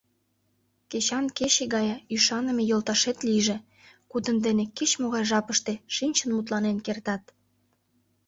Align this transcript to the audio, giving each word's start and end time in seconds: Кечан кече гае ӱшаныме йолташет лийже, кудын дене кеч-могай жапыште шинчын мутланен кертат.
Кечан 0.91 1.25
кече 1.37 1.65
гае 1.73 1.95
ӱшаныме 2.15 2.63
йолташет 2.71 3.17
лийже, 3.27 3.57
кудын 4.11 4.37
дене 4.45 4.63
кеч-могай 4.77 5.23
жапыште 5.31 5.73
шинчын 5.95 6.29
мутланен 6.35 6.77
кертат. 6.85 7.23